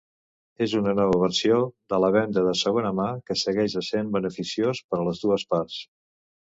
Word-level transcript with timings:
És 0.65 0.71
una 0.79 0.95
nova 0.99 1.19
versió 1.23 1.59
de 1.93 2.01
la 2.05 2.11
venda 2.17 2.45
de 2.49 2.55
segona 2.63 2.93
mà 3.03 3.07
que 3.29 3.39
segueix 3.45 3.79
essent 3.85 4.13
beneficiós 4.21 4.87
per 4.93 5.05
les 5.09 5.27
dues 5.29 5.51
parts. 5.55 5.83